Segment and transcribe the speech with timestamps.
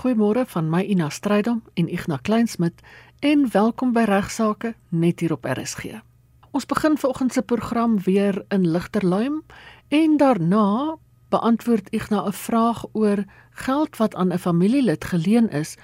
[0.00, 2.78] Goeiemôre van my Ina Strydom en Ignas Kleinsmid
[3.20, 5.98] en welkom by Regsake net hier op RSG.
[6.56, 9.42] Ons begin vanoggend se program weer in Ligterluim
[9.92, 10.96] en daarna
[11.28, 15.76] beantwoord Ignas 'n vraag oor geld wat aan 'n familielid geleen is,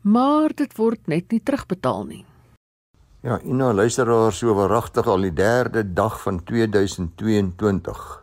[0.00, 2.24] maar dit word net nie terugbetaal nie.
[3.22, 8.22] Ja, Ina luisteraar so verragtig al die derde dag van 2022.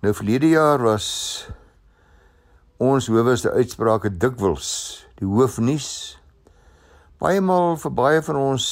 [0.00, 1.48] Nou verlede jaar was
[2.82, 4.72] ons hoeweste uitsprake dikwels
[5.20, 5.90] die hoofnuus
[7.22, 8.66] baie maal vir baie van ons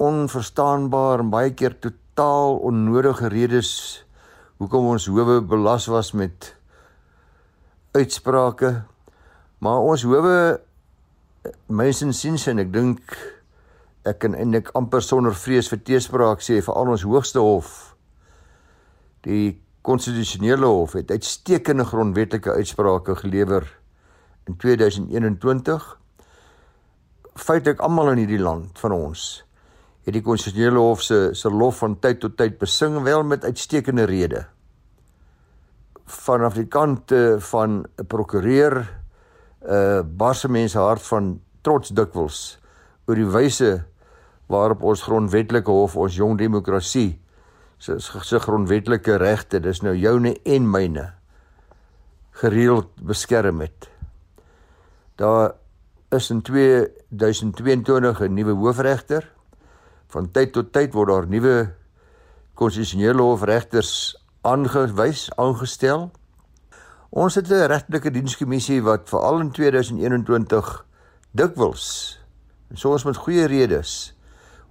[0.00, 3.72] onverstaanbaar en baie keer totaal onnodige redes
[4.60, 6.54] hoekom ons howe belas was met
[7.96, 8.82] uitsprake.
[9.58, 10.60] Maar ons howe
[11.66, 13.16] mense sien sien ek dink
[14.08, 17.94] ek kan eintlik amper sonder vrees vir teespraak sê vir al ons hoogste hof
[19.24, 23.66] die konstitusionele hof het uitstekende grondwetlike uitsprake gelewer
[24.46, 25.86] in 2021
[27.34, 29.44] feitelik almal in hierdie land van ons
[30.04, 34.04] het die konstitusionele hof se se lof van tyd tot tyd besing wel met uitstekende
[34.10, 34.48] redes
[36.10, 37.12] vanaf die kant
[37.50, 42.58] van 'n prokureur uh, barse mense hart van trots dikwels
[43.06, 43.84] oor die wyse
[44.46, 47.20] waarop ons grondwetlike hof ons jong demokrasie
[47.80, 51.06] se se grondwetlike regte, dis nou joune en myne
[52.40, 53.88] gereeld beskerm het.
[55.20, 55.54] Daar
[56.12, 59.32] is in 2022 'n nuwe hoofregter.
[60.08, 61.74] Van tyd tot tyd word daar nuwe
[62.54, 66.10] konstitusionele hofregters aangewys, aangestel.
[67.10, 70.84] Ons het 'n regtelike dienskommissie wat veral in 2021
[71.30, 72.18] dikwels
[72.70, 74.16] en soms met goeie redes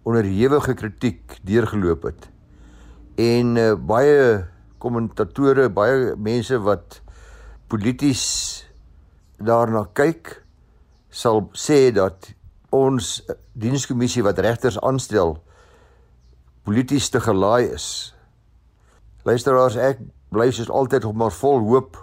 [0.03, 2.29] onder ewige kritiek deurgeloop het
[3.19, 4.45] en uh, baie
[4.79, 7.01] kommentatore, baie mense wat
[7.69, 8.23] polities
[9.43, 10.37] daarna kyk
[11.09, 12.31] sal sê dat
[12.75, 13.19] ons
[13.59, 15.37] dienskommissie wat regters aanstel
[16.67, 17.85] polities te gelaai is.
[19.25, 21.97] Luisteraars, ek bly soos altyd op maar vol hoop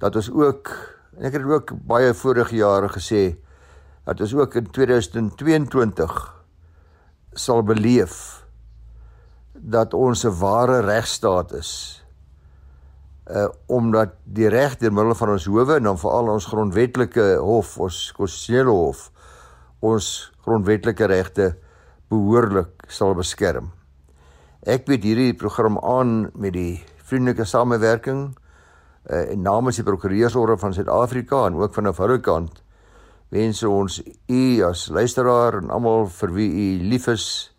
[0.00, 0.70] dat ons ook
[1.20, 3.34] ek het ook baie vorige jare gesê
[4.06, 6.14] dat ons ook in 2022
[7.38, 8.41] sal beleef
[9.62, 12.02] dat ons 'n ware regstaat is.
[13.30, 17.78] Uh omdat die reg deur middel van ons howe en dan veral ons grondwetlike hof,
[17.78, 19.10] ons konstitusionele hof,
[19.80, 21.56] ons grondwetlike regte
[22.08, 23.70] behoorlik sal beskerm.
[24.62, 28.34] Ek bied hierdie program aan met die vriendelike samewerking
[29.10, 32.62] uh en namens die prokureursorde van Suid-Afrika en ook van 'n vroue kant
[33.28, 37.51] wens ons u as luisteraar en almal vir wie u lief is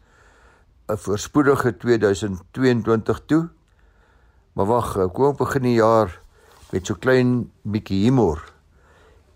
[0.87, 3.49] 'n voorspoedige 2022 toe.
[4.53, 6.21] Maar wag, kom op begin die jaar
[6.71, 8.41] met so klein bietjie humor.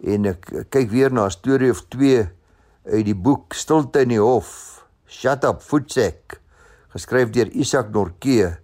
[0.04, 2.28] En ek kyk weer na 'n storie of twee
[2.84, 4.84] uit die boek Stilte in die Hof.
[5.08, 6.42] Shut up Footsack,
[6.92, 8.58] geskryf deur Isak Norke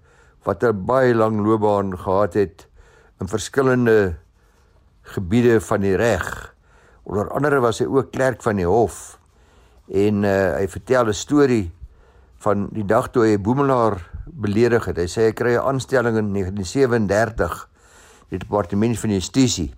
[0.44, 2.68] wat 'n baie lang loopbaan gehad het
[3.20, 4.18] in verskillende
[5.02, 6.56] gebiede van die reg.
[7.04, 9.20] Onder andere was hy ook klerk van die hof
[9.88, 11.72] en uh, hy vertel 'n storie
[12.44, 14.98] van die dag toe hy Boemelaar beledig het.
[14.98, 17.70] Hy sê hy kry 'n aanstelling in 1937
[18.30, 19.74] in die departement van justisie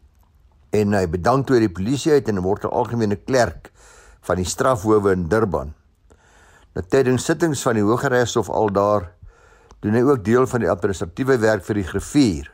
[0.72, 3.72] en hy bedank toe die polisie uit en word 'n algemene klerk
[4.22, 5.74] van die strafhowe in Durban.
[6.76, 9.12] Na tydens sittings van die Hooggeregshof al daar
[9.80, 12.52] doen hy ook deel van die administratiewe werk vir die griffier.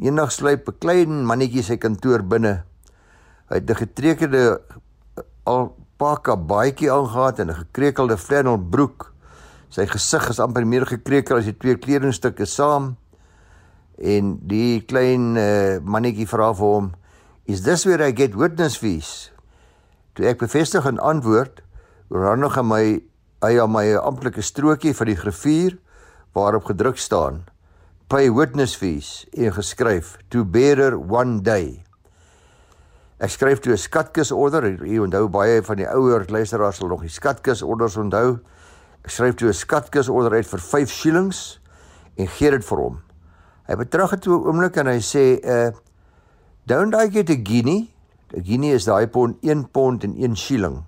[0.00, 2.64] Eendag sluip 'n klein mannetjie sy kantoor binne.
[3.48, 4.60] Hy het 'n getrekende
[5.44, 9.12] al pakka baadjie aangetree en 'n gekrekelde flannel broek.
[9.68, 12.96] Sy gesig is amper meer gekrekel as die twee kledingstukke saam.
[13.98, 16.92] En die klein uh, mannetjie vra vir hom,
[17.46, 19.32] "Is this where I get witness fees?"
[20.14, 21.62] Toe ek bevestig en antwoord,
[22.10, 23.02] ran nog aan my
[23.42, 25.78] hy aan my amptelike strokie vir die griffier
[26.34, 27.44] waarop gedruk staan,
[28.08, 31.83] "Pay witness fees" en geskryf, "To bearer one day."
[33.22, 34.84] Ek skryf toe 'n skatkisorder.
[34.84, 38.38] Jy onthou baie van die ouer luisteraars sal nog die skatkisorders onthou.
[39.04, 41.60] Ek skryf toe 'n skatkisorder uit vir 5 shillings
[42.16, 43.02] en gee dit vir hom.
[43.68, 45.72] Hy betrag dit toe 'n oomblik en hy sê, "Uh
[46.66, 47.86] don't I get a guinea?"
[48.34, 50.84] 'n Guinea is daai pond 1 pond en 1 shilling.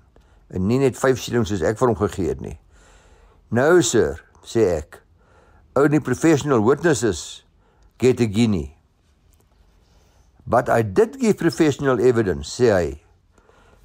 [0.51, 2.59] En nie net 5 shillings soos ek vir hom gegee het nie.
[3.51, 5.03] "No sir," sê ek.
[5.77, 7.45] "Only professional witnesses
[7.99, 8.76] get a guinea."
[10.47, 12.89] But I did give professional evidence, sê hy.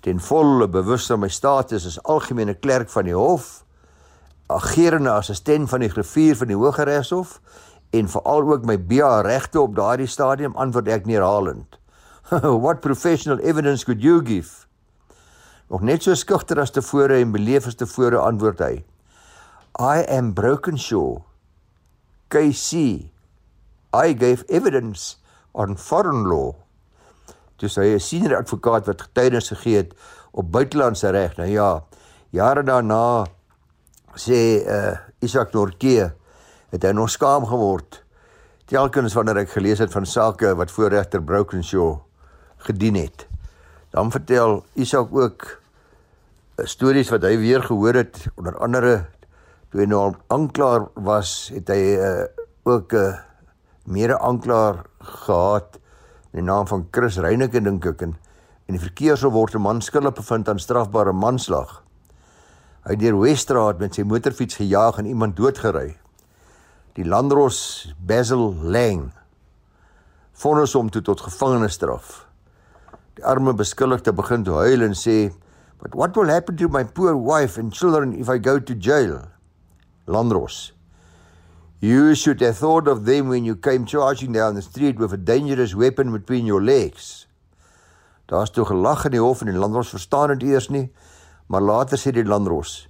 [0.06, 3.64] Ten volle bewus van my status as algemene klerk van die hof,
[4.52, 7.40] agerende assistent van die griffier van die Hooggeregshof
[7.98, 11.78] en veral ook my BA regte op daardie stadium antwoord ek neerhalend.
[12.64, 14.68] what professional evidence could you give?
[15.72, 18.74] Nog net so skugter as tevore en beleef as tevore antwoord hy.
[19.80, 21.24] I am Brokenshaw.
[22.32, 23.10] KC.
[23.94, 25.21] I gave evidence
[25.52, 26.54] on foreign law.
[27.58, 29.94] Dis hy 'n senior advokaat wat getuienis gegee het
[30.32, 31.38] op buitelandse reg.
[31.38, 31.84] Nou ja,
[32.30, 33.26] jare daarna
[34.16, 36.14] sê uh Isak Norke
[36.72, 38.04] het hy nog skaam geword
[38.66, 42.00] telkens wanneer ek gelees het van sake wat voor regter Brokenshaw
[42.58, 43.28] gedien het.
[43.92, 49.06] Dan vertel Isak ook uh, stories wat hy weer gehoor het onder andere
[49.72, 52.24] toe hy nou aanklaer was, het hy uh,
[52.64, 53.20] ook 'n uh,
[53.86, 55.80] mede aanklaer gehad
[56.32, 58.16] in die naam van Chris Reyneke dink ek en
[58.68, 61.84] in die verkeershof word 'n man skuldig bevind aan strafbare manslag.
[62.86, 65.98] Hy het deur Weststraat met sy motorfiets gejaag en iemand doodgery
[66.94, 69.12] die landros Basil Lang
[70.34, 72.26] vonnis hom toe tot gevangenisstraf.
[73.16, 75.32] Die arme beskuldigde begin te huil en sê,
[75.80, 79.28] "But what will happen to my poor wife and children if I go to jail?"
[80.08, 80.74] Landros
[81.84, 85.18] You should have thought of them when you came charging down the street with a
[85.18, 87.26] dangerous weapon between your legs.
[88.30, 90.92] Daar's toe gelag in die hof en die landros verstaan dit eers nie,
[91.50, 92.88] maar later sê die landros,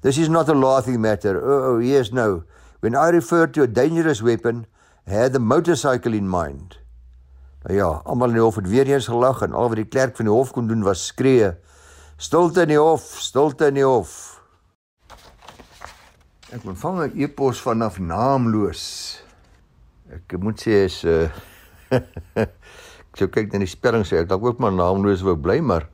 [0.00, 1.38] "This is not a laughing matter.
[1.38, 2.42] Oh, oh yes, no.
[2.80, 4.66] When I refer to a dangerous weapon,
[5.06, 6.78] I had the motorcycle in mind.
[7.62, 10.16] Nou ja, almal in die hof het weer eens gelag en al wat die klerk
[10.16, 11.54] van die hof kon doen was skree:
[12.16, 14.31] "Stilte in die hof, stilte in die hof."
[16.52, 18.82] Ek ontvang 'n e-pos vanaf naamloos.
[20.12, 21.32] Ek moet sê is uh
[22.36, 25.88] ek sou kyk na die spelling sê ek dalk ook maar naamloos wou bly, maar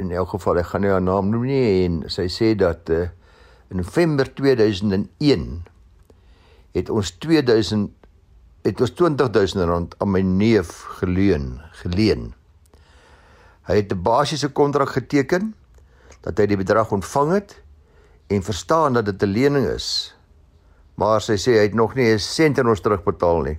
[0.00, 3.12] in elk geval ek gaan nie haar naam noem nie en sy sê dat uh
[3.68, 5.68] in November 2001
[6.72, 7.92] het ons 2000
[8.64, 12.32] het ons 20000 rand aan my neef geleen geleen.
[13.68, 15.52] Hy het 'n basiese kontrak geteken
[16.24, 17.60] dat hy die bedrag ontvang het
[18.30, 20.14] en verstaan dat dit 'n lening is.
[20.94, 23.58] Maar sy sê hy het nog nie 'n sent aan ons terugbetaal nie.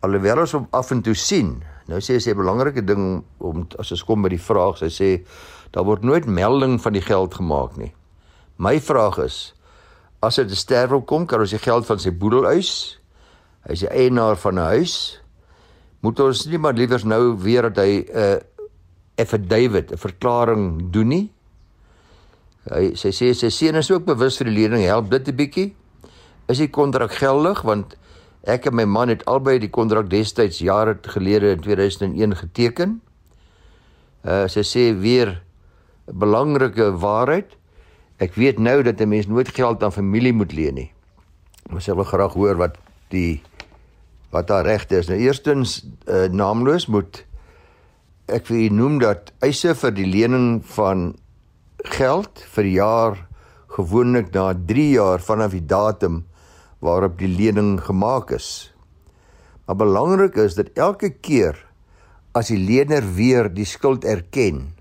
[0.00, 1.62] Alhoewel ons hom af en toe sien.
[1.86, 5.26] Nou sê sy 'n belangrike ding om as ons kom by die vraag, sy sê
[5.70, 7.94] daar word nooit melding van die geld gemaak nie.
[8.58, 9.54] My vraag is
[10.22, 12.98] as hy te sterwe kom, kan ons die geld van sy boedel eis.
[13.66, 15.20] Hy is die eienaar van 'n huis.
[16.00, 18.36] Moet ons nie maar liewers nou weer dat hy 'n uh,
[19.18, 21.32] affidavit, 'n verklaring doen nie.
[22.66, 25.74] Hy sy sê sy seun is ook bewus vir die lening, help dit 'n bietjie.
[26.48, 27.96] Is die kontrak geldig want
[28.46, 33.00] ek en my man het albei die kontrak destyds jare gelede in 2001 geteken.
[34.24, 35.42] Uh sy sê weer
[36.08, 37.56] 'n belangrike waarheid.
[38.18, 40.90] Ek weet nou dat 'n mens nooit geld aan familie moet leen nie.
[41.70, 42.78] Maar ek wil graag hoor wat
[43.10, 43.42] die
[44.30, 45.08] wat daar regte is.
[45.08, 47.24] Nou eerstens uh, naamloos moet
[48.26, 51.14] ek vir u noem dat eise vir die lening van
[51.84, 53.18] geld vir jaar
[53.76, 56.24] gewoonlik na 3 jaar vanaf die datum
[56.80, 58.72] waarop die lening gemaak is.
[59.66, 61.58] Maar belangrik is dat elke keer
[62.36, 64.76] as die lener weer die skuld erken,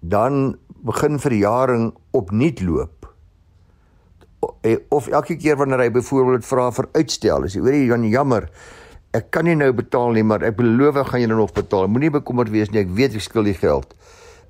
[0.00, 3.06] dan begin verjaring opnuut loop.
[4.66, 8.06] Eh, of elke keer wanneer hy byvoorbeeld vra vir uitstel as jy hoor jy dan
[8.10, 8.48] jammer
[9.14, 11.86] ek kan nie nou betaal nie maar ek beloof ek gaan julle nog betaal.
[11.86, 13.94] Moenie bekommerd wees nie ek weet ek skuld die geld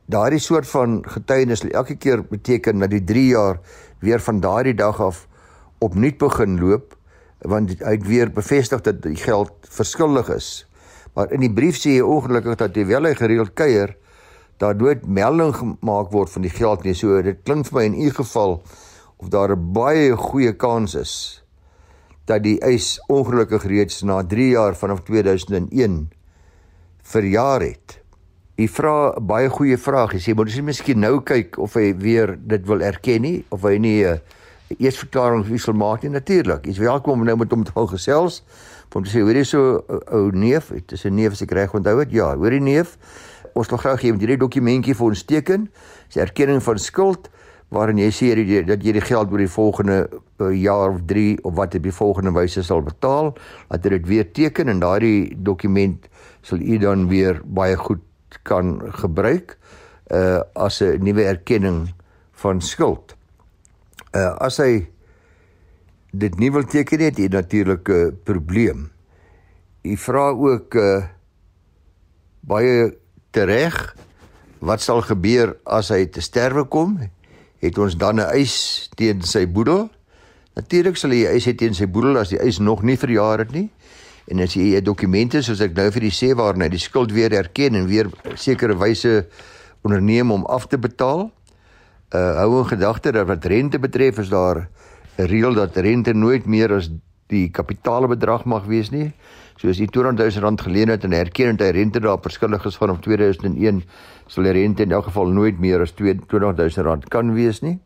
[0.06, 3.60] daardie soort van getuienis elke keer beteken dat die 3 jaar
[3.98, 5.26] weer van daardie dag af
[5.78, 6.96] opnuut begin loop
[7.38, 10.66] want hy het weer bevestig dat die geld verskuldig is
[11.14, 13.96] maar in die brief sê hy ongelukkig dat hy wel hy gereeld kuier
[14.62, 16.94] daar nooit melding gemaak word van die geld nie.
[16.94, 18.60] So dit klink vir my in u geval
[19.18, 21.44] of daar 'n baie goeie kans is
[22.26, 26.10] dat die eis ongelukkig reeds na 3 jaar vanaf 2001
[27.02, 28.01] verjaar het.
[28.56, 30.12] U vra 'n baie goeie vraag.
[30.12, 33.62] Jy sê moet jy miskien nou kyk of hy weer dit wil erken nie of
[33.62, 34.18] hy nie 'n uh,
[34.78, 36.66] eers verklaring wie sal maak nie natuurlik.
[36.66, 38.42] Jy's welkom nou met hom te gesels.
[38.94, 41.74] Om te sê hoor jy so ou neef, dit is 'n neef as ek reg
[41.74, 42.10] onthou het.
[42.12, 42.98] Ja, hoor jy neef?
[43.54, 45.66] ons wil graag hê moet hierdie dokumentjie vir ons teken.
[46.08, 47.28] Dis erkenning van skuld
[47.72, 48.30] waarin jy sê
[48.68, 51.94] dat jy die geld oor die volgende uh, jaar of 3 of wat op die
[51.94, 53.32] volgende wyse sal betaal.
[53.70, 56.08] Dat jy dit weer teken en daardie dokument
[56.44, 58.02] sal u dan weer baie goed
[58.42, 59.58] kan gebruik
[60.12, 61.94] uh as 'n nuwe erkenning
[62.32, 63.16] van skuld.
[64.14, 64.88] Uh as hy
[66.12, 68.90] dit nie wil teken nie, het jy natuurlik 'n probleem.
[69.82, 71.04] U vra ook uh
[72.40, 72.98] baie
[73.30, 73.96] tereg
[74.62, 76.98] wat sal gebeur as hy te sterwe kom
[77.62, 79.90] het ons dan 'n eis teen sy boedel
[80.54, 83.52] natuurlik sal hy eis hê teen sy boedel as die eis nog nie verjaar het
[83.52, 83.70] nie
[84.30, 87.32] En as jy dokumente soos ek nou vir die sê waar hy die skuld weer
[87.34, 89.26] erken en weer sekere wyse
[89.82, 91.30] onderneem om af te betaal.
[92.14, 94.68] Uh hou in gedagte dat wat rente betref is daar
[95.18, 96.90] 'n reël dat rente nooit meer as
[97.28, 99.12] die kapitaalbedrag mag wees nie.
[99.56, 102.64] So as jy 200 000 rand geleen het en erken dat hy rente daar verskillig
[102.66, 103.82] is van 2001,
[104.26, 106.28] sal die rente in elk geval nooit meer as 200
[106.76, 107.78] 000 rand kan wees nie.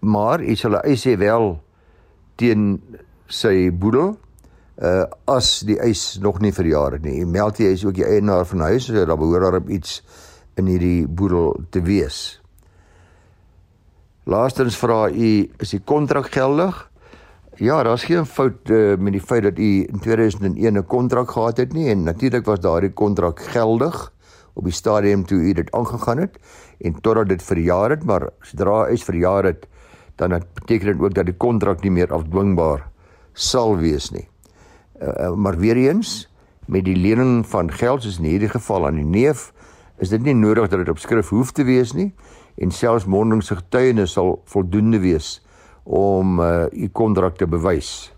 [0.00, 1.60] Maar jy sal eis hê wel
[2.36, 2.80] teen
[3.28, 4.16] sy boedel
[4.80, 7.24] uh as die eis nog nie verjaar het nie.
[7.26, 10.00] Meld jy is ook die eienaar van huis, so daar behoort daar op iets
[10.56, 12.40] in hierdie boedel te wees.
[14.24, 16.90] Laastens vra u is die kontrak geldig?
[17.60, 21.56] Ja, daar's geen fout uh, met die feit dat u in 2001 'n kontrak gehad
[21.56, 24.12] het nie en natuurlik was daardie kontrak geldig
[24.54, 26.38] op die stadium toe u dit aangegaan het
[26.78, 29.68] en totdat dit verjaar het, maar sodra hy verjaar het,
[30.16, 32.88] dan beteken dit ook dat die kontrak nie meer afdwingbaar
[33.32, 34.29] sal wees nie.
[35.00, 36.28] Uh, maar weer eens
[36.66, 39.52] met die lening van geld soos in hierdie geval aan die neef,
[39.98, 42.10] is dit nie nodig dat dit op skrif hoef te wees nie
[42.60, 45.38] en selfs mondelingse getuienis sal voldoende wees
[45.84, 48.12] om uh u kontrak te bewys.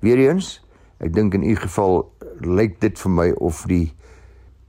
[0.00, 0.62] Weereens,
[1.04, 2.00] ek dink in u geval
[2.40, 3.92] lyk dit vir my of die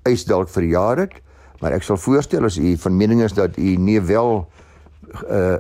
[0.04, 1.16] eis dalk verjaar het,
[1.64, 4.44] maar ek sal voorstel as u van mening is dat u nie wel
[5.32, 5.58] uh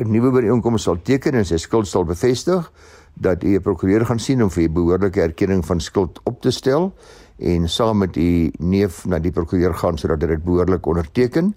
[0.00, 2.70] 'n nuwe ooreenkoms sal teken en sy skuld sal bevestig
[3.16, 6.50] dat u 'n prokureur gaan sien om vir u behoorlike erkenning van skuld op te
[6.50, 6.94] stel
[7.38, 11.54] en saam met u neef na die prokureur gaan sodat dit behoorlik onderteken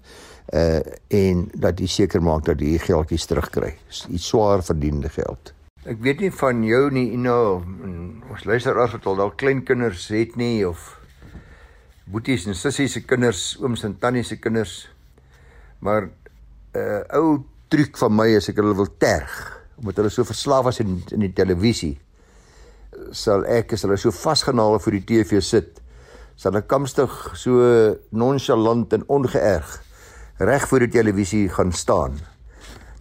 [0.54, 3.76] uh en dat jy seker maak dat jy geldjies terugkry.
[4.08, 5.52] Iets swaar verdiende geld.
[5.84, 7.62] Ek weet nie van jou nie, know,
[8.30, 10.98] ons luister as wat al dalk klein kinders het nie of
[12.04, 14.88] boeties en sissies se kinders, ooms en tannies se kinders.
[15.78, 20.24] Maar 'n uh, ou truc van my is ek hulle wil terg omdat hulle so
[20.28, 21.98] verslaaf was in in die televisie.
[23.16, 25.80] Sal ek as hulle so vasgenaal voor die TV sit,
[26.36, 27.60] sal ek kamstig so
[28.10, 29.78] nonchalant en ongeërg
[30.40, 32.20] reg voor die televisie gaan staan.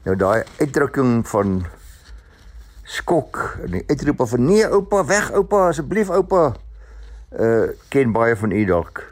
[0.03, 1.62] Nou daai uitdrukking van
[2.89, 6.53] skok en die uitroep van nee oupa weg oupa asseblief oupa
[7.29, 9.03] uh ken baie van u dalk.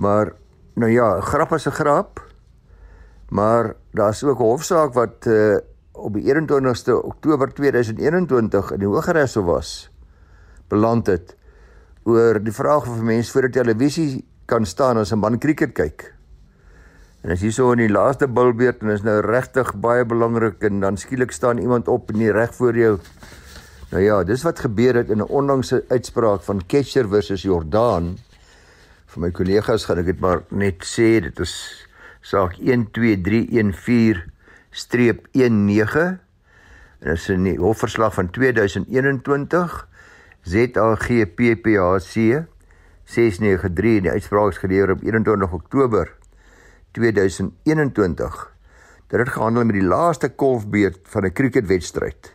[0.00, 0.32] Maar
[0.74, 2.20] nou ja, grap is 'n grap.
[3.28, 5.58] Maar daar's ook 'n hofsaak wat uh
[6.00, 9.72] op die 21ste Oktober 2021 in die Hooggeregshof was
[10.70, 11.34] beland het
[12.08, 15.72] oor die vraag of 'n mens voor die televisie kan staan as 'n man krieket
[15.72, 16.14] kyk.
[17.22, 20.80] En as jy so in die laaste bilbeerd en is nou regtig baie belangrik en
[20.80, 22.98] dan skielik staan iemand op en nie reg voor jou.
[23.90, 28.18] Nou ja, dis wat gebeur het in 'n onlangse uitspraak van Ketcher versus Jordan.
[29.06, 31.86] Vir my kollegas gaan ek dit maar net sê, dit is
[32.20, 32.56] saak
[34.70, 34.78] 12314-19
[37.00, 39.88] en is in die hofverslag van 2021
[40.42, 42.14] ZAGPPHC
[43.04, 46.12] 693 en die uitspraak is gelewer op 21 Oktober
[46.92, 48.40] 2021
[49.10, 52.32] dat dit gehandel met die laaste kolfbeurt van 'n cricketwedstryd.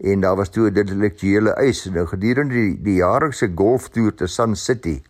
[0.00, 4.56] En daar was toe 'n intellektuele eis nou gedurende die, die jaarlikse golftoer te Sun
[4.56, 5.02] City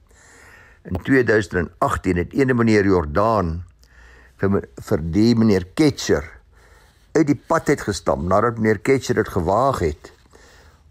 [0.84, 3.62] in 2018 het ene meneer Jordan
[4.36, 6.33] vir vir die meneer Ketcher
[7.14, 10.12] uit die pad het gestam nadat meneer Ketcher dit gewaag het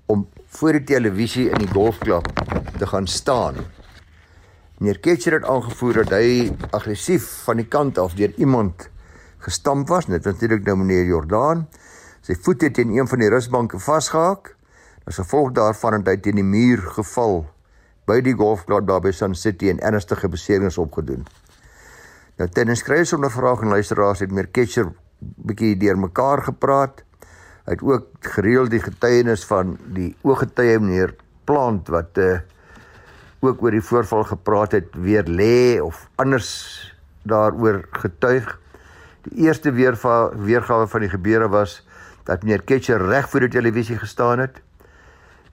[0.06, 0.27] om
[0.58, 2.27] voor die televisie in die golfklub
[2.80, 3.60] te gaan staan
[4.84, 8.89] Meneer Ketcher het aangevoer dat hy aggressief van die kant af deur iemand
[9.46, 10.10] gestamp was.
[10.12, 11.62] Was natuurlik nou meneer Jordan.
[12.20, 14.56] Sy voet het teen een van die rusbanke vasgehaak.
[15.08, 17.46] As gevolg daarvan het hy teen die muur geval
[18.12, 21.24] by die golfklub daar by Sun City en ernstige beserings opgedoen.
[22.36, 24.92] Nou ten skryf ondervraging luisteraars het meneer Ketcher
[25.36, 27.03] bietjie deur mekaar gepraat.
[27.63, 32.38] Hy het ook gereeld die getuienis van die ooggetuie meneer Plant wat uh,
[33.44, 36.50] ook oor die voorval gepraat het weer lê of anders
[37.27, 38.48] daaroor getuig.
[39.27, 41.82] Die eerste weergawe van die gebeure was
[42.24, 44.62] dat meneer Ketcher reg voor die televisie gestaan het.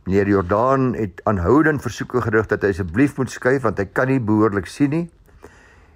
[0.06, 4.20] Meneer Jordan het aanhoudend versoeke gerig dat hy asseblief moet skuif want hy kan nie
[4.22, 5.06] behoorlik sien nie.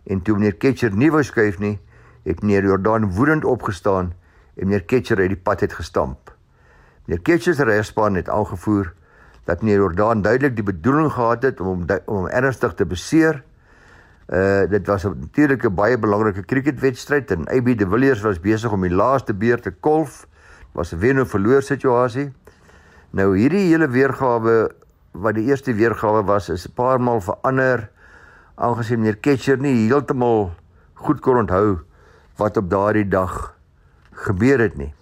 [0.06, 1.78] En toe meneer Ketcher nie wou skuif nie,
[2.24, 4.12] het meneer Jordan woedend opgestaan
[4.56, 6.32] en meneer Ketcher uit die pad het gestamp.
[7.04, 8.92] Meneer Ketcher se regspan het aangevoer
[9.44, 13.42] dat meneer Jordan duidelik die bedoeling gehad het om om hom ernstig te beseer.
[14.28, 18.94] Uh dit was 'n baie belangrike cricketwedstryd en AB de Villiers was besig om die
[18.94, 20.26] laaste beurt te kolf.
[20.72, 22.32] Was 'n wen of verloor situasie.
[23.10, 24.70] Nou hierdie hele weergawe
[25.12, 27.90] wat die eerste weergawe was is 'n paar maal verander
[28.54, 30.52] aangesien meneer Ketcher nie heeltemal
[30.94, 31.78] goed kon onthou
[32.36, 33.54] wat op daardie dag
[34.26, 34.92] gebeur het nie.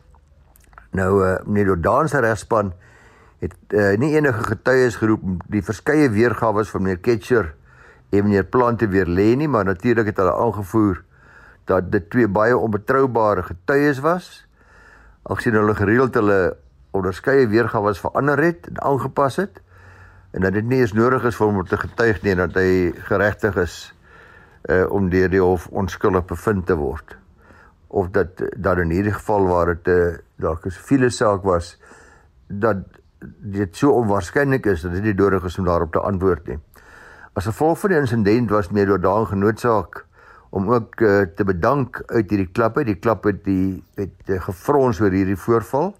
[0.92, 2.72] Nou uh meneer Jordan se regspan
[3.42, 7.54] het uh, nie enige getuies geroep die verskeie weergawe van meneer Ketcher
[8.10, 11.02] en meneer Plante weer lê nie, maar natuurlik het hulle aangevoer
[11.64, 14.28] dat dit twee baie onbetroubare getuies was.
[15.22, 16.56] Aangesien hulle gereeld hulle
[16.92, 19.62] onderskeie weergawe verander het en aangepas het
[20.32, 22.92] en dat dit nie eens nodig is vir hom om te getuig nie dat hy
[23.08, 23.76] geregtig is
[24.68, 27.16] uh, om deur die hof onskuldig bevind te word
[27.92, 31.76] of dat dat in hierdie geval waar dit uh, dalk 'n siviele saak was
[32.48, 32.84] dat
[33.38, 36.58] dit so onwaarskynlik is dat dit nie nodig is om daarop te antwoord nie.
[37.32, 40.04] As gevolg van die insident was meer door daan genootsaak
[40.50, 42.86] om ook uh, te bedank uit hierdie klap uit.
[42.86, 45.94] Die klap het die het uh, gefrons oor hierdie voorval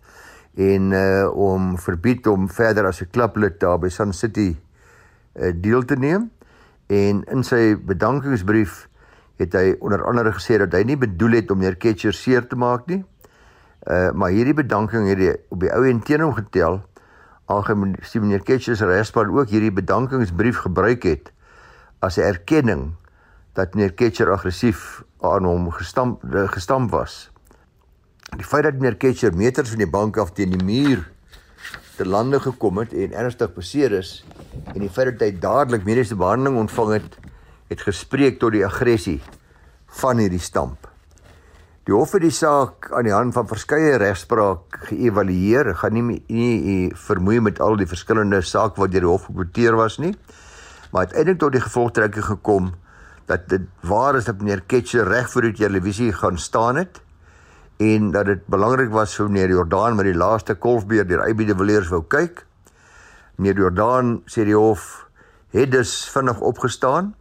[0.55, 4.57] en uh, om verbied om verder as 'n klaplid daar by Sun City
[5.35, 6.31] uh, deel te neem.
[6.87, 8.89] En in sy bedankingsbrief
[9.41, 12.57] het hy onder andere gesê dat hy nie bedoel het om meneer Ketcher seer te
[12.57, 13.03] maak nie.
[13.87, 16.83] Uh maar hierdie bedanking het hy op die ou en teen hom getel
[17.51, 21.33] algemeen meneer Ketcher se regspan ook hierdie bedankingsbrief gebruik het
[22.01, 22.95] as 'n erkenning
[23.55, 26.23] dat meneer Ketcher aggressief aan hom gestamp
[26.55, 27.31] gestamp was.
[28.37, 31.11] Die feit dat meneer Ketcher meters van die bank af teen die muur
[31.97, 34.25] te lande gekom het en ernstig beseer is
[34.75, 37.19] en die feit dat hy dadelik mediese behandeling ontvang het,
[37.73, 39.21] het gespreek tot die aggressie
[40.01, 40.89] van hierdie stamp.
[41.83, 45.73] Die hof het die saak aan die hand van verskeie regspraak geëvalueer.
[45.73, 49.75] Ek gaan nie nie vermoei met al die verskillende sake wat deur die hof gekoteer
[49.81, 50.13] was nie.
[50.93, 52.69] Maar uiteindelik tot die gevolgtrekking gekom
[53.27, 57.01] dat dit waar is dat meneer Ketcher reg voor die televisie gaan staan het
[57.83, 61.57] en dat dit belangrik was vir meneer Jordaan met die laaste kolfbeer deur Aby de
[61.59, 62.45] Villiers wou kyk.
[63.41, 65.09] Meneer Jordaan sê die hof
[65.51, 67.15] het dus vinnig opgestaan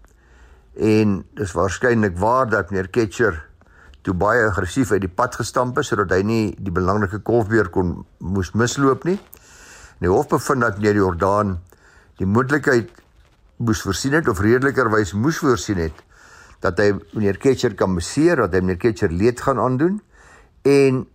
[0.80, 3.42] en dis waarskynlik waar dat meneer Ketcher
[4.02, 8.06] toe baie aggressief uit die pad gestamp is sodat hy nie die belangrike kolfbeer kon
[8.20, 9.20] moes misloop nie.
[10.00, 11.60] En die hof bevind dat meneer Jordaan
[12.18, 12.90] die moontlikheid
[13.62, 15.98] moes voorsien het of redelikerwys moes voorsien het
[16.62, 20.00] dat hy meneer Ketcher kan beseer, dat hy meneer Ketcher leed gaan aandoen
[20.68, 21.06] en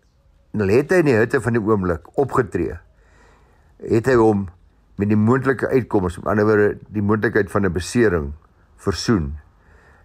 [0.57, 2.79] nou het hy in die hitte van die oomblik opgetree.
[3.83, 4.47] Het hy hom
[4.97, 8.33] met die moontlike uitkomste, met ander woorde die moontlikheid van 'n besering
[8.77, 9.35] versoen.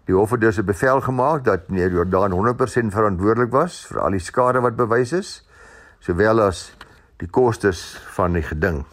[0.06, 4.12] Die hof het dus 'n bevel gemaak dat meneer Jordaan 100% verantwoordelik was vir al
[4.12, 5.48] die skade wat bewys is,
[6.00, 6.76] sowel as
[7.18, 8.86] die kostes van die geding.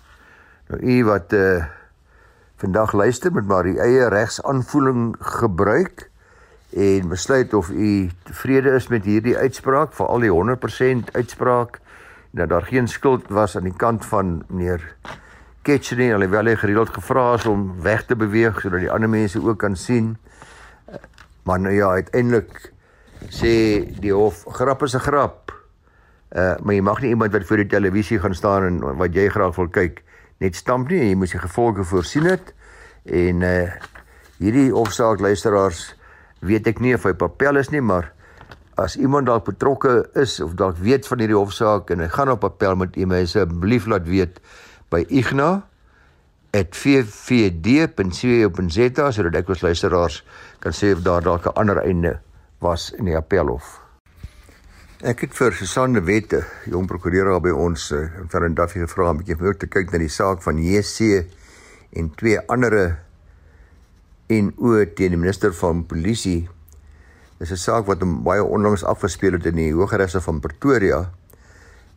[0.68, 1.64] Nou u wat uh
[2.58, 6.10] vandag luister met maar u eie regsaanvoeling gebruik
[6.70, 11.78] en besluit of u tevrede is met hierdie uitspraak vir al die 100% uitspraak
[12.30, 14.82] dat daar geen skuld was aan die kant van meneer
[15.62, 19.58] Ketchenie alhoewel hy gereeld gevra is om weg te beweeg sodat die ander mense ook
[19.58, 20.16] kan sien
[21.48, 22.72] Maar nou ja, uiteindelik
[23.32, 23.52] sê
[24.02, 25.52] die hof grap is 'n grap.
[26.28, 29.28] Uh maar jy mag nie iemand wat voor die televisie gaan staan en wat jy
[29.28, 30.02] graag wil kyk
[30.38, 31.08] net stamp nie.
[31.08, 32.54] Jy moet se gevolge voorsien het.
[33.04, 33.72] En uh
[34.38, 35.96] hierdie hofsaak luisteraars
[36.40, 38.12] weet ek nie of hy papel is nie, maar
[38.76, 42.40] as iemand dalk betrokke is of dalk weet van hierdie hofsaak en hy gaan op
[42.40, 44.38] papel met jy my asseblief laat weet
[44.90, 45.64] by Ignas
[46.64, 48.20] @vvd.co.za
[49.12, 50.24] sodat ek ons luisteraars
[50.60, 52.20] kan sê of daar dalk 'n ander einde
[52.58, 53.80] was in die appelhof.
[54.98, 59.22] Ek het vir Susanne Wette, jong prokureur by ons in uh, Verendaffie gevra om 'n
[59.22, 61.26] bietjie te kyk na die saak van JC
[61.92, 62.98] en twee ander
[64.26, 66.48] en o teen die minister van polisie.
[67.38, 71.12] Dis 'n saak wat baie onlangs afgespeel het in die Hooggeregshof van Pretoria.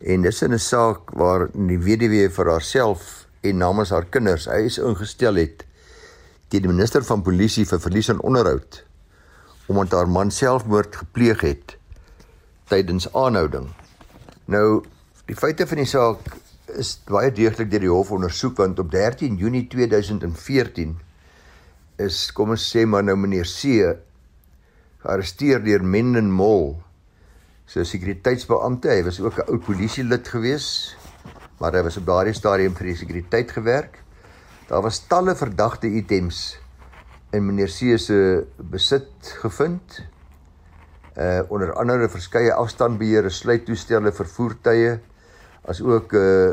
[0.00, 5.40] En dis 'n saak waar die weduwee vir haarself en namens haar kinders eis ingestel
[5.40, 5.64] het
[6.48, 8.82] teen die minister van polisie vir verlies aan onderhoud
[9.72, 11.76] omdat haar man selfmoord gepleeg het
[12.68, 13.68] tydens aanhouding.
[14.50, 14.82] Nou,
[15.28, 16.26] die feite van die saak
[16.78, 20.96] is baie deeglik deur die hof ondersoek want op 13 Junie 2014
[22.02, 23.92] is kom ons sê maar nou meneer C
[25.02, 26.76] gearresteer deur Menden Mol.
[27.66, 30.96] So sekuriteitsbeampte, hy was ook 'n ou polisielid gewees
[31.60, 34.00] maar hy was op daardie stadium vir die sekuriteit gewerk.
[34.68, 36.56] Daar was talle verdagte items
[37.32, 38.18] in meneer C se
[38.56, 40.02] besit gevind.
[41.16, 44.92] Uh onder andere verskeie afstandbeheer, sluittoestelle vir voertuie,
[45.68, 46.52] as ook uh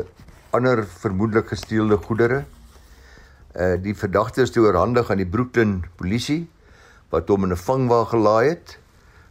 [0.50, 2.44] ander vermoedelik gesteelde goedere.
[3.56, 6.48] Uh die verdagte is toe oorhandig aan die Brooklyn polisie
[7.10, 8.78] wat hom in 'n vangwa gelaai het.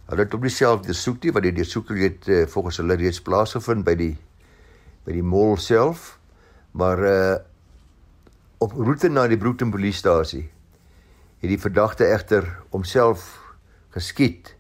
[0.10, 3.96] Hulle het op dieselfde soekie wat die deursoeking het uh, volgens hulle reeds plaasgevind by
[3.96, 4.18] die
[5.10, 6.20] by die mall self,
[6.78, 7.38] maar uh
[8.60, 10.50] op roete na die Brooklyn polisiestasie
[11.40, 12.44] het die verdagte egter
[12.74, 13.24] homself
[13.96, 14.52] geskiet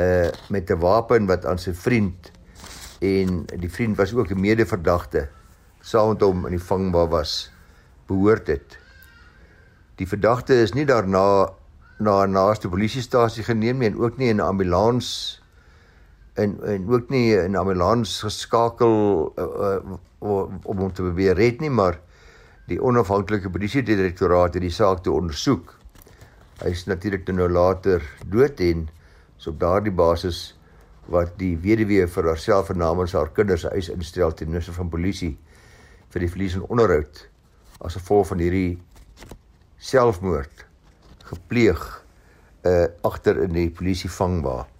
[0.00, 2.32] uh met 'n wapen wat aan sy vriend
[3.04, 5.28] en die vriend was ook 'n medeverdagte
[5.80, 7.52] saam met hom in die vangba was
[8.08, 8.78] behoort het.
[9.96, 11.52] Die verdagte is nie daarna
[11.98, 15.41] na 'n naaste polisiestasie geneem nie en ook nie in 'n ambulans
[16.34, 19.78] en en ook nie 'n ambulans geskakel uh,
[20.18, 21.98] om hom te probeer red nie, maar
[22.66, 25.74] die onafhanklike polisie direktoraat het die saak te ondersoek.
[26.62, 28.88] Hy is natuurlik nou later dood en
[29.36, 30.54] so op daardie basis
[31.10, 35.36] wat die weduwee vir haarself en namens haar kinders eis instel teen minister van polisie
[36.14, 37.28] vir die verlies en onderhoud
[37.82, 38.78] as gevolg van hierdie
[39.82, 40.66] selfmoord
[41.32, 41.82] gepleeg
[42.62, 44.71] uh agter in die polisie vangbaar.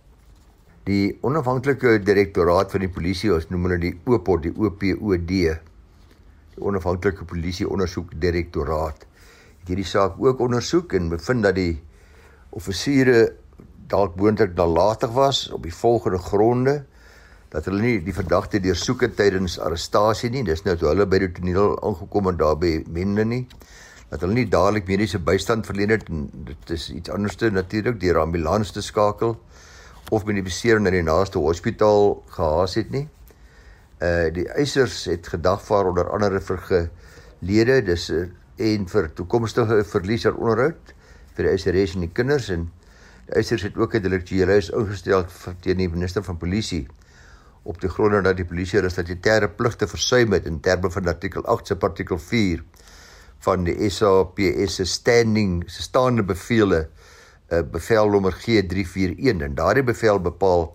[0.83, 5.53] Die onafhanklike direktoraat van die polisie, ons noem hulle die OPOD, die OPOD, die
[6.59, 9.05] onafhanklike polisie ondersoek direktoraat,
[9.61, 11.77] het hierdie saak ook ondersoek en bevind dat die
[12.51, 13.29] offisiere
[13.93, 16.75] dalk moontlik nalatig was op die volgende gronde
[17.53, 20.43] dat hulle nie die verdagte deursoek het tydens arrestasie nie.
[20.43, 23.43] Dis nou toe hulle by die toneel aangekom en daar by Mende nie.
[24.09, 28.23] Dat hulle nie dadelik mediese bystand verleen het en dit is iets anderste natuurlik deur
[28.25, 29.37] ambulans te skakel
[30.11, 33.07] of met die beserings na die naaste hospitaal gehaas het nie.
[34.03, 40.27] Uh die eisers het gedagvaar onder andere vir gelede dis uh, en vir toekomstige verlies
[40.27, 40.95] aan onderhoud
[41.37, 42.67] vir die eiseres en die kinders en
[43.29, 45.25] die eisers het ook 'n direkteur huis ingestel
[45.61, 46.87] teen die minister van polisie
[47.63, 51.45] op die grond dat die polisie hulle statutêre pligte versuim het in terme van artikel
[51.47, 52.65] 8 se artikel 4
[53.39, 56.89] van die SAPS se standing se staande bevele
[57.53, 60.71] uh, bevel nommer G341 en daardie bevel bepaal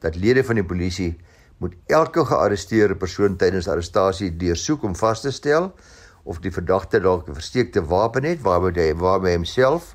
[0.00, 1.14] dat lede van die polisie
[1.60, 5.72] moet elke gearresteerde persoon tydens arrestasie deursoek om vas te stel
[6.22, 9.94] of die verdagte dalk 'n versteekte wapen het waarmee hy waarmee homself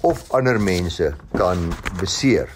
[0.00, 2.48] of ander mense kan beseer.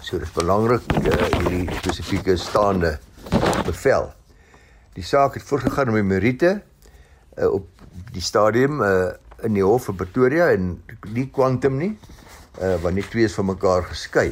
[0.00, 2.98] So dis belangrik uh, hierdie spesifieke staande
[3.66, 4.12] bevel.
[4.94, 6.62] Die saak het voorgegaan om die meriete
[7.38, 7.66] uh, op
[8.12, 10.76] die stadium uh, in die hof van Pretoria en
[11.12, 11.96] nie kwantum nie
[12.62, 14.30] uh want die twee is van mekaar geskei.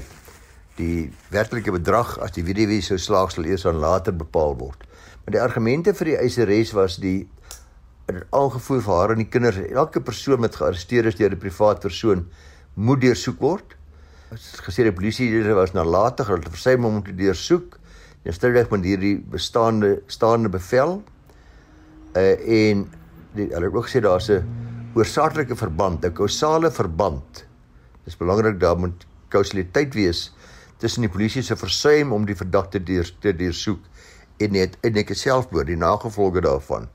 [0.78, 4.86] Die werklike bedrag as die weduwee sou slaag sal eers aan later bepaal word.
[5.24, 7.28] Maar die argumente vir die eiseres was die
[8.08, 12.26] aangevoer vir haar en die kinders elke persoon wat gearresteer is deur 'n privaat persoon
[12.74, 13.76] moet deursoek word.
[14.32, 17.78] Gesê die polisie was nalatig hulle versuim om te deursoek.
[18.24, 21.02] Is sterk met hierdie bestaande staande bevel.
[22.16, 22.90] Uh en
[23.34, 24.63] die, hulle het ook gesê daar's 'n
[24.94, 27.46] oorsaaklike verband, 'n kausale verband.
[28.04, 30.32] Dis belangrik dat moet kausaliteit wees
[30.78, 33.80] tussen die polisie se versuim om die verdagte deur te deursoek
[34.38, 36.88] en net en ek selfmoord die nagevolge daarvan.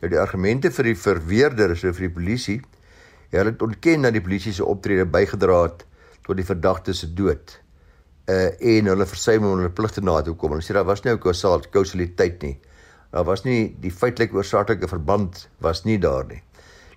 [0.00, 2.60] Nou die argumente vir die verweerder is vir die polisie
[3.32, 5.86] hulle het ontken dat die polisie se optrede bygedra het
[6.26, 7.58] tot die verdagte se dood.
[8.30, 10.52] Uh en hulle versuim om hulle pligte na te kom.
[10.54, 11.18] Hulle sê daar was nie 'n
[11.70, 12.58] kausaliteit nie.
[13.12, 16.42] Daar was nie die feitelike oorsaaklike verband was nie daar nie.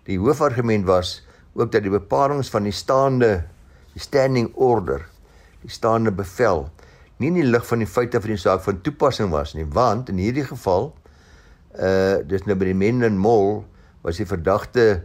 [0.05, 1.19] Die hoofargument was
[1.55, 3.43] ook dat die bepalinge van die staande
[3.95, 5.05] die standing order,
[5.63, 6.67] die staande bevel
[7.17, 10.09] nie in die lig van die feite van die saak van toepassing was nie, want
[10.11, 10.91] in hierdie geval
[11.75, 13.63] uh dis nou by die Menden Mall
[14.03, 15.03] was die verdagte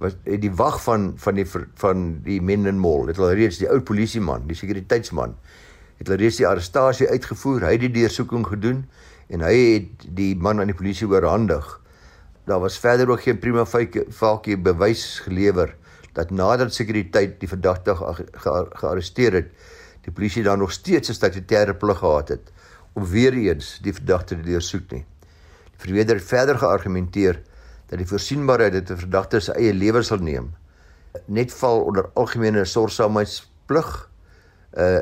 [0.00, 3.80] was die wag van van die van die Menden Mall, dit was reeds die ou
[3.84, 5.36] polisieman, die sekuriteitsman
[6.00, 8.82] het hulle reeds die arrestasie uitgevoer, hy het die deursoeking gedoen
[9.32, 11.68] en hy het die man aan die polisie oorhandig
[12.44, 15.76] daar was verder ook geen prima facie bewys gelewer
[16.12, 17.94] dat nadat sekuriteit die verdagte
[18.74, 19.52] gearresteer het,
[20.02, 22.52] die polisie dan nog steeds 'n statutêre plig gehad het
[22.92, 25.04] om weer eens die verdagte te deursoek nie.
[25.70, 27.42] Die verweerder het verder geargumenteer
[27.86, 30.52] dat die voorsienbaarheid dat 'n verdagte sy eie lewe sal neem
[31.26, 33.90] net val onder algemene sorgsaamheidsplig
[34.78, 35.00] uh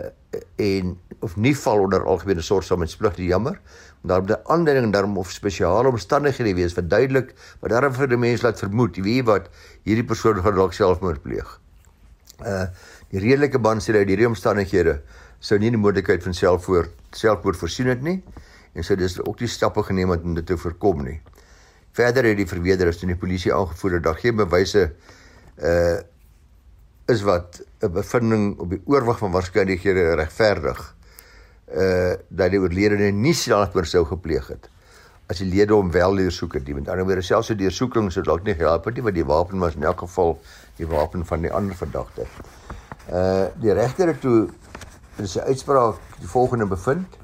[0.62, 0.92] en
[1.26, 3.56] of nie val onder algemene sorgsaamheidsplig jammer
[4.02, 8.16] daar moet 'n aanduiding daarom of spesiale omstandighede wees wat duidelik wat daarom vir die
[8.16, 9.48] mens laat vermoed weet wat
[9.82, 11.60] hierdie persoon gaan dalk selfmoord pleeg.
[12.44, 12.66] Uh
[13.10, 15.02] die redelike band sê dat hierdie omstandighede
[15.38, 18.22] sou nie die moontlikheid van selfmoord selfmoord voorsien het nie
[18.72, 21.20] en sou dis ook die stappe geneem het om dit te voorkom nie.
[21.92, 24.92] Verder het die verweerder as die polisie aangevoer dat daar geen bewyse
[25.58, 25.98] uh
[27.10, 30.94] is wat 'n bevinding op die oorwig van waarskynlikhede regverdig
[31.70, 34.68] uh dat die oorledene nie selfmoord sou gepleeg het
[35.30, 36.68] as die lede hom wel deursoek het.
[36.74, 39.58] Met ander woorde selfs 'n deursoeking sou dalk nie gehelp het nie want die wapen
[39.58, 40.38] was in elk geval
[40.76, 42.26] die wapen van die ander verdagte.
[43.12, 44.48] Uh die regter het toe
[45.18, 47.18] in sy uitspraak die volgende bevind.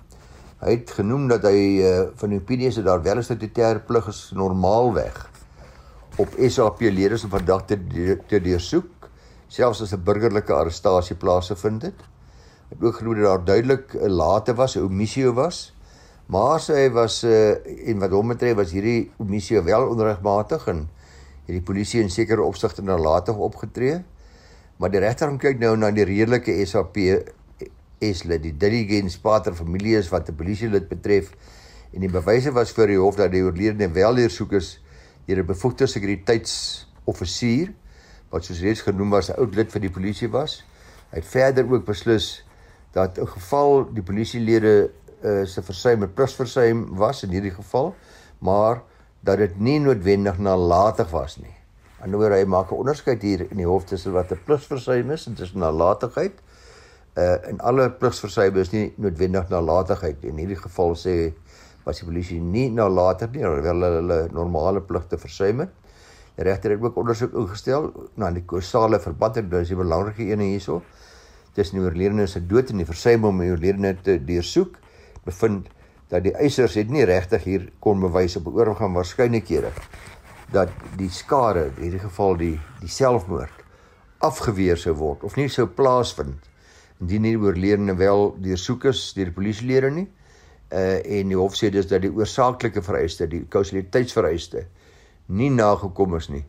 [0.60, 3.82] Hy het genoem dat hy uh van die opinie is dat daar wel 'n statutêre
[3.86, 5.30] plig is normaalweg
[6.16, 7.78] op SAP lede se verdagte
[8.28, 9.10] te deursoek
[9.48, 12.00] selfs as 'n burgerlike arrestasie plaasgevind het.
[12.70, 15.76] Ek ook glo dat daar duidelik 'n late was, 'n omissio was
[16.26, 17.54] Maar sy was uh
[17.86, 20.80] en wat hom betref was hierdie omissie wel onregmatig en
[21.46, 24.00] hierdie polisie in sekere opsigte nalatig opgetree.
[24.82, 26.98] Maar die regter kyk nou na die redelike SAP
[28.02, 31.30] Esle die diligence pater familie is wat 'n polisielid betref
[31.94, 34.80] en die bewyse was vir die hof dat die oorledene wel deursoekers
[35.26, 37.70] deur 'n bevoegde sekuriteitsoffisier
[38.30, 40.64] wat soos reeds genoem was 'n oud lid vir die polisie was.
[41.14, 42.42] Hy het verder ook beslis
[42.96, 47.94] dat 'n geval die polisielede uh, se versuim 'n plusversuim was in hierdie geval,
[48.38, 48.82] maar
[49.20, 51.54] dat dit nie noodwendig nalatig was nie.
[52.00, 55.34] Anderswoorde hy maak 'n onderskeid hier in die hof tussen wat 'n plusversuim is en
[55.34, 56.40] tussen nalatigheid.
[57.16, 60.24] Uh en alle plusversuim is nie noodwendig nalatigheid.
[60.24, 61.32] In hierdie geval sê
[61.84, 65.70] was die polisie nie nalatig nie, alhoewel hulle hulle normale pligte versuim het.
[66.36, 70.40] Die regter het ook ondersoek ingestel na die kausale verband en dis die belangrike een
[70.40, 70.82] hierso.
[71.56, 74.76] Tussen die oorledene se dood en die versuim om die oorledene te deursoek,
[75.24, 75.70] bevind
[76.12, 79.72] dat die eisers het nie regtig hier kon bewys op oorgang waarskynlikhede
[80.54, 83.64] dat die skade, in hierdie geval die die selfmoord
[84.22, 86.46] afgeweer sou word of nie sou plaasvind
[87.02, 90.06] indien die oorledene wel deursoek is deur die polisielede nie
[90.74, 94.64] uh en die hof sê dus dat die oorsaaklike vereiste, die kausaliteitsvereiste
[95.26, 96.44] nie nagekom is nie.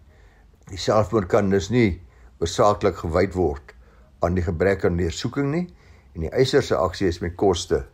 [0.70, 2.02] Die selfmoord kan dus nie
[2.42, 3.74] oorsaaklik gewyd word
[4.20, 5.68] aan die gebrek aan deursoeking nie
[6.16, 7.86] en die eiser se aksie is met koste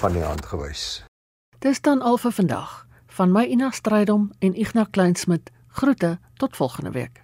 [0.00, 1.04] van die hand gewys.
[1.58, 2.86] Dis dan al vir vandag.
[3.06, 5.50] Van my Ina Strydom en Ignas Kleinsmid.
[5.68, 7.23] Groete tot volgende week.